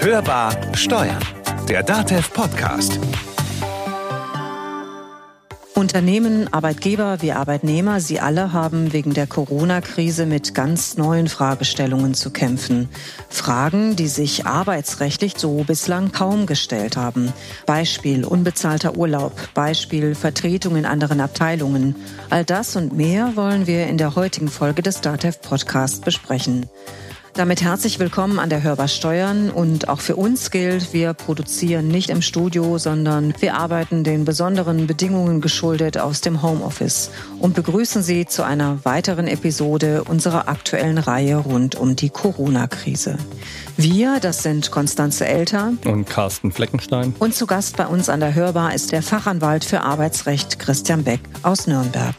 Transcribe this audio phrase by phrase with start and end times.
[0.00, 1.18] Hörbar Steuern,
[1.68, 2.98] der DATEV Podcast.
[5.74, 12.30] Unternehmen, Arbeitgeber wie Arbeitnehmer, sie alle haben wegen der Corona-Krise mit ganz neuen Fragestellungen zu
[12.30, 12.88] kämpfen.
[13.28, 17.32] Fragen, die sich arbeitsrechtlich so bislang kaum gestellt haben.
[17.64, 21.94] Beispiel unbezahlter Urlaub, Beispiel Vertretung in anderen Abteilungen.
[22.28, 26.66] All das und mehr wollen wir in der heutigen Folge des DATEV Podcast besprechen.
[27.38, 32.10] Damit herzlich willkommen an der Hörbar Steuern und auch für uns gilt, wir produzieren nicht
[32.10, 38.26] im Studio, sondern wir arbeiten den besonderen Bedingungen geschuldet aus dem Homeoffice und begrüßen Sie
[38.26, 43.18] zu einer weiteren Episode unserer aktuellen Reihe rund um die Corona-Krise.
[43.76, 47.14] Wir, das sind Konstanze Elter und Carsten Fleckenstein.
[47.20, 51.20] Und zu Gast bei uns an der Hörbar ist der Fachanwalt für Arbeitsrecht Christian Beck
[51.44, 52.16] aus Nürnberg.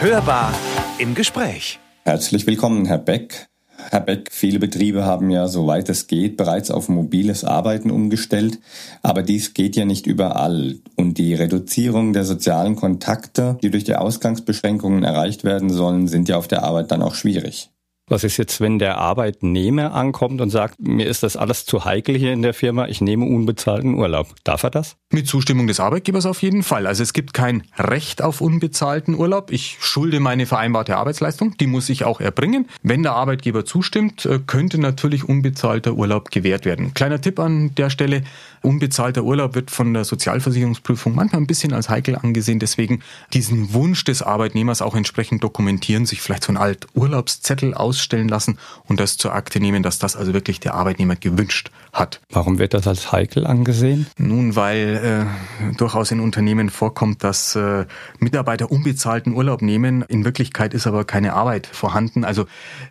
[0.00, 0.54] Hörbar
[0.96, 1.78] im Gespräch.
[2.04, 3.46] Herzlich willkommen, Herr Beck.
[3.90, 8.58] Herr Beck, viele Betriebe haben ja, soweit es geht, bereits auf mobiles Arbeiten umgestellt.
[9.02, 10.76] Aber dies geht ja nicht überall.
[10.96, 16.36] Und die Reduzierung der sozialen Kontakte, die durch die Ausgangsbeschränkungen erreicht werden sollen, sind ja
[16.36, 17.70] auf der Arbeit dann auch schwierig.
[18.06, 22.14] Was ist jetzt, wenn der Arbeitnehmer ankommt und sagt, mir ist das alles zu heikel
[22.14, 24.34] hier in der Firma, ich nehme unbezahlten Urlaub?
[24.44, 24.96] Darf er das?
[25.10, 26.86] Mit Zustimmung des Arbeitgebers auf jeden Fall.
[26.86, 29.50] Also es gibt kein Recht auf unbezahlten Urlaub.
[29.50, 32.68] Ich schulde meine vereinbarte Arbeitsleistung, die muss ich auch erbringen.
[32.82, 36.92] Wenn der Arbeitgeber zustimmt, äh, könnte natürlich unbezahlter Urlaub gewährt werden.
[36.92, 38.22] Kleiner Tipp an der Stelle,
[38.60, 42.58] unbezahlter Urlaub wird von der Sozialversicherungsprüfung manchmal ein bisschen als heikel angesehen.
[42.58, 43.00] Deswegen
[43.32, 48.28] diesen Wunsch des Arbeitnehmers auch entsprechend dokumentieren, sich vielleicht so ein alt Urlaubszettel aus ausstellen
[48.28, 52.20] lassen und das zur Akte nehmen, dass das also wirklich der Arbeitnehmer gewünscht hat.
[52.30, 54.06] Warum wird das als heikel angesehen?
[54.18, 55.28] Nun, weil
[55.62, 57.86] äh, durchaus in Unternehmen vorkommt, dass äh,
[58.18, 60.02] Mitarbeiter unbezahlten Urlaub nehmen.
[60.02, 62.24] In Wirklichkeit ist aber keine Arbeit vorhanden.
[62.24, 62.46] Also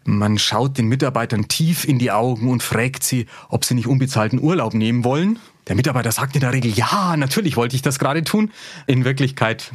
[0.05, 4.39] man schaut den Mitarbeitern tief in die Augen und fragt sie, ob sie nicht unbezahlten
[4.41, 5.39] Urlaub nehmen wollen.
[5.67, 8.51] Der Mitarbeiter sagt in der Regel, ja, natürlich wollte ich das gerade tun.
[8.85, 9.71] In Wirklichkeit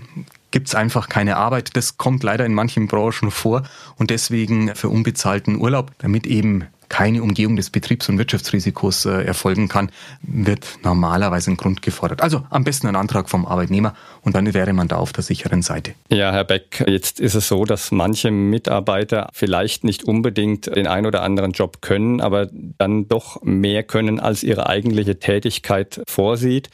[0.51, 1.77] gibt es einfach keine Arbeit.
[1.77, 3.63] Das kommt leider in manchen Branchen vor
[3.97, 9.69] und deswegen für unbezahlten Urlaub, damit eben keine Umgehung des Betriebs- und Wirtschaftsrisikos äh, erfolgen
[9.69, 9.91] kann,
[10.23, 12.23] wird normalerweise ein Grund gefordert.
[12.23, 15.63] Also am besten ein Antrag vom Arbeitnehmer und dann wäre man da auf der sicheren
[15.63, 15.93] Seite.
[16.09, 21.07] Ja, Herr Beck, jetzt ist es so, dass manche Mitarbeiter vielleicht nicht unbedingt den ein
[21.07, 26.71] oder anderen Job können, aber dann doch mehr können, als ihre eigentliche Tätigkeit vorsieht.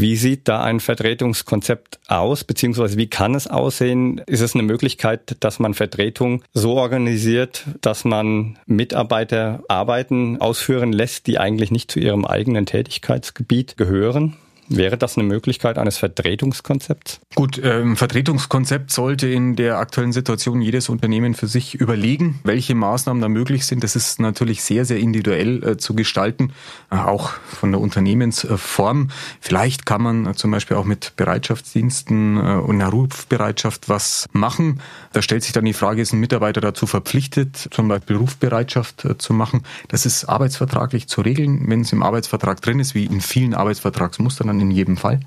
[0.00, 4.22] Wie sieht da ein Vertretungskonzept aus, beziehungsweise wie kann es aussehen?
[4.28, 11.26] Ist es eine Möglichkeit, dass man Vertretung so organisiert, dass man Mitarbeiter Arbeiten ausführen lässt,
[11.26, 14.36] die eigentlich nicht zu ihrem eigenen Tätigkeitsgebiet gehören?
[14.68, 17.20] Wäre das eine Möglichkeit eines Vertretungskonzepts?
[17.34, 23.22] Gut, ähm, Vertretungskonzept sollte in der aktuellen Situation jedes Unternehmen für sich überlegen, welche Maßnahmen
[23.22, 23.82] da möglich sind.
[23.82, 26.52] Das ist natürlich sehr, sehr individuell äh, zu gestalten,
[26.90, 29.08] äh, auch von der Unternehmensform.
[29.40, 34.80] Vielleicht kann man äh, zum Beispiel auch mit Bereitschaftsdiensten äh, und einer Rufbereitschaft was machen.
[35.12, 39.16] Da stellt sich dann die Frage, ist ein Mitarbeiter dazu verpflichtet, zum Beispiel Rufbereitschaft äh,
[39.16, 39.62] zu machen?
[39.88, 41.64] Das ist arbeitsvertraglich zu regeln.
[41.68, 45.20] Wenn es im Arbeitsvertrag drin ist, wie in vielen Arbeitsvertragsmustern, in jedem Fall.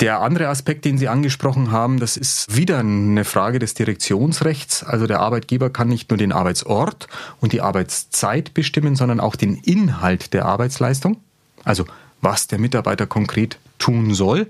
[0.00, 4.82] Der andere Aspekt, den Sie angesprochen haben, das ist wieder eine Frage des Direktionsrechts.
[4.82, 7.06] Also der Arbeitgeber kann nicht nur den Arbeitsort
[7.40, 11.18] und die Arbeitszeit bestimmen, sondern auch den Inhalt der Arbeitsleistung.
[11.64, 11.84] Also
[12.22, 14.46] was der Mitarbeiter konkret tun soll.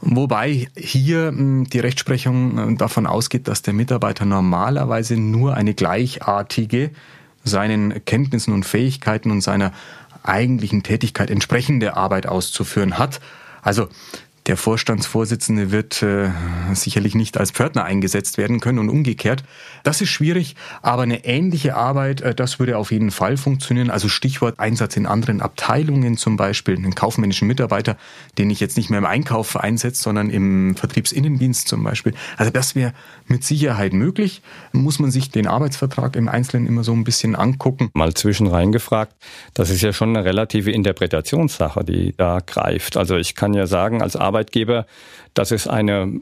[0.00, 6.90] Wobei hier hm, die Rechtsprechung hm, davon ausgeht, dass der Mitarbeiter normalerweise nur eine gleichartige
[7.42, 9.72] seinen Kenntnissen und Fähigkeiten und seiner
[10.22, 13.20] eigentlichen Tätigkeit entsprechende Arbeit auszuführen hat.
[13.62, 13.88] Also
[14.50, 16.30] der Vorstandsvorsitzende wird äh,
[16.72, 19.44] sicherlich nicht als Pförtner eingesetzt werden können und umgekehrt.
[19.84, 23.90] Das ist schwierig, aber eine ähnliche Arbeit, äh, das würde auf jeden Fall funktionieren.
[23.90, 27.96] Also Stichwort Einsatz in anderen Abteilungen zum Beispiel, einen kaufmännischen Mitarbeiter,
[28.38, 32.14] den ich jetzt nicht mehr im Einkauf einsetze, sondern im Vertriebsinnendienst zum Beispiel.
[32.36, 32.92] Also das wäre
[33.28, 34.42] mit Sicherheit möglich.
[34.72, 37.90] Muss man sich den Arbeitsvertrag im Einzelnen immer so ein bisschen angucken.
[37.94, 39.14] Mal zwischen reingefragt,
[39.54, 42.96] das ist ja schon eine relative Interpretationssache, die da greift.
[42.96, 44.86] Also ich kann ja sagen, als Arbeitgeber Arbeitgeber,
[45.34, 46.20] das ist eine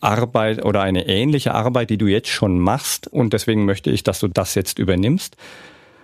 [0.00, 4.20] Arbeit oder eine ähnliche Arbeit, die du jetzt schon machst und deswegen möchte ich, dass
[4.20, 5.36] du das jetzt übernimmst.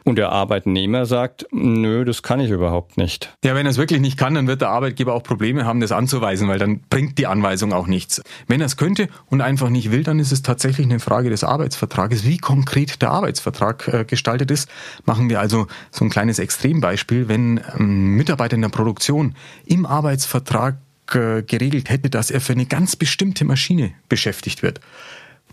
[0.05, 3.37] Und der Arbeitnehmer sagt, nö, das kann ich überhaupt nicht.
[3.44, 5.93] Ja, wenn er es wirklich nicht kann, dann wird der Arbeitgeber auch Probleme haben, das
[5.93, 8.20] anzuweisen, weil dann bringt die Anweisung auch nichts.
[8.49, 11.44] Wenn er es könnte und einfach nicht will, dann ist es tatsächlich eine Frage des
[11.44, 14.69] Arbeitsvertrages, wie konkret der Arbeitsvertrag äh, gestaltet ist.
[15.05, 17.29] Machen wir also so ein kleines Extrembeispiel.
[17.29, 19.37] Wenn ein ähm, Mitarbeiter in der Produktion
[19.67, 20.79] im Arbeitsvertrag
[21.12, 24.80] geregelt hätte, dass er für eine ganz bestimmte Maschine beschäftigt wird.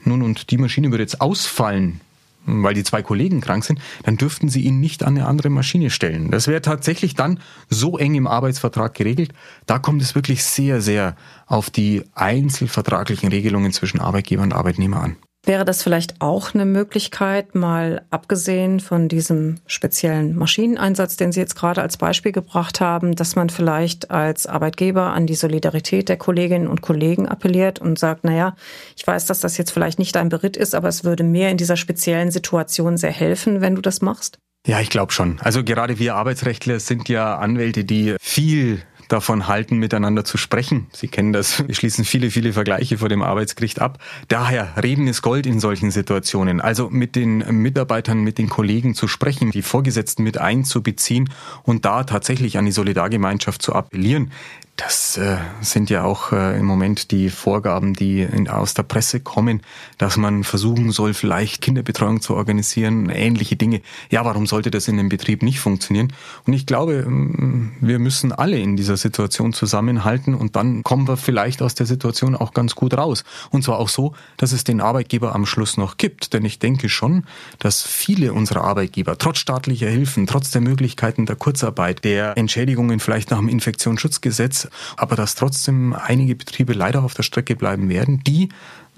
[0.04, 2.02] Nun, und die Maschine würde jetzt ausfallen,
[2.46, 5.90] weil die zwei Kollegen krank sind, dann dürften sie ihn nicht an eine andere Maschine
[5.90, 6.32] stellen.
[6.32, 7.40] Das wäre tatsächlich dann
[7.70, 9.34] so eng im Arbeitsvertrag geregelt.
[9.66, 11.16] Da kommt es wirklich sehr, sehr
[11.46, 15.18] auf die einzelvertraglichen Regelungen zwischen Arbeitgeber und Arbeitnehmer an.
[15.46, 21.56] Wäre das vielleicht auch eine Möglichkeit, mal abgesehen von diesem speziellen Maschineneinsatz, den Sie jetzt
[21.56, 26.68] gerade als Beispiel gebracht haben, dass man vielleicht als Arbeitgeber an die Solidarität der Kolleginnen
[26.68, 28.56] und Kollegen appelliert und sagt, naja,
[28.98, 31.58] ich weiß, dass das jetzt vielleicht nicht dein Beritt ist, aber es würde mir in
[31.58, 34.40] dieser speziellen Situation sehr helfen, wenn du das machst?
[34.68, 35.40] Ja, ich glaube schon.
[35.40, 40.88] Also gerade wir Arbeitsrechtler sind ja Anwälte, die viel davon halten, miteinander zu sprechen.
[40.94, 41.68] Sie kennen das.
[41.68, 44.00] Wir schließen viele, viele Vergleiche vor dem Arbeitsgericht ab.
[44.28, 46.62] Daher, reden ist Gold in solchen Situationen.
[46.62, 51.30] Also mit den Mitarbeitern, mit den Kollegen zu sprechen, die Vorgesetzten mit einzubeziehen
[51.64, 54.32] und da tatsächlich an die Solidargemeinschaft zu appellieren.
[54.80, 59.20] Das äh, sind ja auch äh, im Moment die Vorgaben, die in, aus der Presse
[59.20, 59.62] kommen,
[59.98, 63.82] dass man versuchen soll, vielleicht Kinderbetreuung zu organisieren, ähnliche Dinge.
[64.10, 66.14] Ja, warum sollte das in dem Betrieb nicht funktionieren?
[66.48, 71.18] Und ich glaube, mm, wir müssen alle in dieser Situation zusammenhalten und dann kommen wir
[71.18, 73.26] vielleicht aus der Situation auch ganz gut raus.
[73.50, 76.32] Und zwar auch so, dass es den Arbeitgeber am Schluss noch gibt.
[76.32, 77.26] Denn ich denke schon,
[77.58, 83.30] dass viele unserer Arbeitgeber trotz staatlicher Hilfen, trotz der Möglichkeiten der Kurzarbeit, der Entschädigungen vielleicht
[83.32, 88.50] nach dem Infektionsschutzgesetz aber dass trotzdem einige Betriebe leider auf der Strecke bleiben werden, die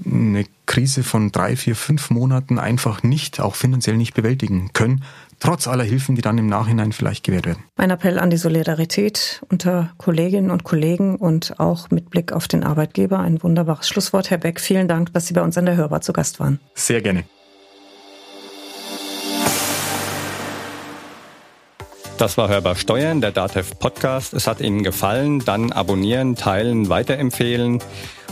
[0.06, 5.03] eine Krise von drei, vier, fünf Monaten einfach nicht, auch finanziell nicht bewältigen können,
[5.39, 7.63] trotz aller Hilfen, die dann im Nachhinein vielleicht gewährt werden.
[7.75, 12.63] Ein Appell an die Solidarität unter Kolleginnen und Kollegen und auch mit Blick auf den
[12.63, 13.19] Arbeitgeber.
[13.19, 14.59] Ein wunderbares Schlusswort, Herr Beck.
[14.59, 16.59] Vielen Dank, dass Sie bei uns an der Hörbar zu Gast waren.
[16.73, 17.25] Sehr gerne.
[22.21, 24.35] Das war Hörbar Steuern, der DATEV Podcast.
[24.35, 27.79] Es hat Ihnen gefallen, dann abonnieren, teilen, weiterempfehlen.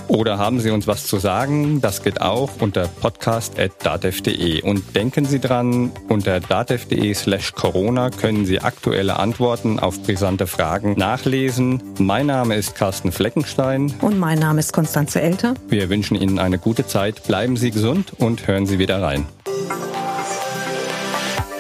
[0.07, 1.81] Oder haben Sie uns was zu sagen?
[1.81, 4.61] Das geht auch unter podcast.datev.de.
[4.61, 10.93] Und denken Sie dran, unter datev.de slash Corona können Sie aktuelle Antworten auf brisante Fragen
[10.95, 11.81] nachlesen.
[11.97, 13.91] Mein Name ist Carsten Fleckenstein.
[14.01, 15.55] Und mein Name ist Konstanze Elter.
[15.67, 17.23] Wir wünschen Ihnen eine gute Zeit.
[17.23, 19.25] Bleiben Sie gesund und hören Sie wieder rein.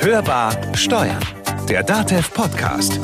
[0.01, 1.17] Hörbar Steuern
[1.69, 2.99] der DATEV Podcast.